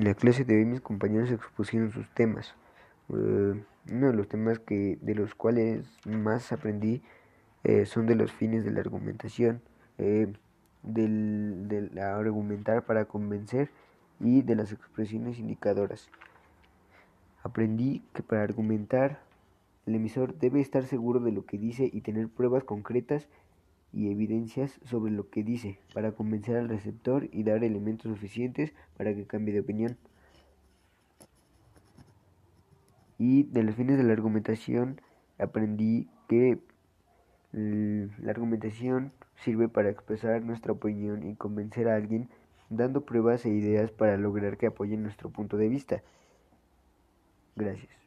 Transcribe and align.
En 0.00 0.06
la 0.06 0.14
clase 0.14 0.46
de 0.46 0.56
hoy 0.56 0.64
mis 0.64 0.80
compañeros 0.80 1.30
expusieron 1.30 1.92
sus 1.92 2.08
temas. 2.14 2.54
Eh, 3.10 3.62
uno 3.92 4.06
de 4.06 4.14
los 4.14 4.28
temas 4.28 4.58
que 4.58 4.96
de 5.02 5.14
los 5.14 5.34
cuales 5.34 5.84
más 6.06 6.52
aprendí 6.52 7.02
eh, 7.64 7.84
son 7.84 8.06
de 8.06 8.14
los 8.14 8.32
fines 8.32 8.64
de 8.64 8.70
la 8.70 8.80
argumentación, 8.80 9.60
eh, 9.98 10.32
del, 10.82 11.68
del 11.68 11.98
argumentar 11.98 12.86
para 12.86 13.04
convencer 13.04 13.68
y 14.20 14.40
de 14.40 14.56
las 14.56 14.72
expresiones 14.72 15.38
indicadoras. 15.38 16.08
Aprendí 17.42 18.02
que 18.14 18.22
para 18.22 18.42
argumentar 18.42 19.20
el 19.84 19.96
emisor 19.96 20.34
debe 20.38 20.62
estar 20.62 20.82
seguro 20.84 21.20
de 21.20 21.32
lo 21.32 21.44
que 21.44 21.58
dice 21.58 21.90
y 21.92 22.00
tener 22.00 22.30
pruebas 22.30 22.64
concretas 22.64 23.28
y 23.92 24.10
evidencias 24.10 24.80
sobre 24.84 25.12
lo 25.12 25.30
que 25.30 25.42
dice 25.42 25.78
para 25.94 26.12
convencer 26.12 26.56
al 26.56 26.68
receptor 26.68 27.28
y 27.32 27.42
dar 27.42 27.64
elementos 27.64 28.10
suficientes 28.10 28.72
para 28.96 29.14
que 29.14 29.26
cambie 29.26 29.54
de 29.54 29.60
opinión. 29.60 29.96
Y 33.18 33.44
de 33.44 33.62
los 33.62 33.74
fines 33.74 33.98
de 33.98 34.04
la 34.04 34.12
argumentación 34.12 35.00
aprendí 35.38 36.08
que 36.28 36.58
la 37.52 38.30
argumentación 38.30 39.12
sirve 39.36 39.68
para 39.68 39.90
expresar 39.90 40.42
nuestra 40.42 40.72
opinión 40.72 41.28
y 41.28 41.34
convencer 41.34 41.88
a 41.88 41.96
alguien 41.96 42.28
dando 42.68 43.04
pruebas 43.04 43.44
e 43.44 43.50
ideas 43.50 43.90
para 43.90 44.16
lograr 44.16 44.56
que 44.56 44.66
apoyen 44.66 45.02
nuestro 45.02 45.30
punto 45.30 45.56
de 45.56 45.68
vista. 45.68 46.02
Gracias. 47.56 48.00